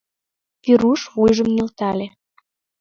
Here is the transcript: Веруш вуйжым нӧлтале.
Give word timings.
Веруш 0.65 1.01
вуйжым 1.13 1.49
нӧлтале. 1.55 2.07